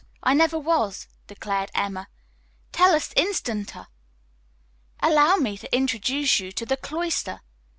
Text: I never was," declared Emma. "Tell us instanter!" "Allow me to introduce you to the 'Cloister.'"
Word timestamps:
I 0.23 0.33
never 0.33 0.57
was," 0.57 1.07
declared 1.27 1.69
Emma. 1.75 2.09
"Tell 2.71 2.95
us 2.95 3.13
instanter!" 3.13 3.85
"Allow 4.99 5.35
me 5.35 5.59
to 5.59 5.71
introduce 5.75 6.39
you 6.39 6.51
to 6.53 6.65
the 6.65 6.75
'Cloister.'" 6.75 7.41